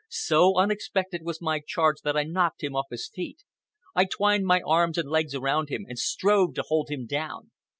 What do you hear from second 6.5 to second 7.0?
to hold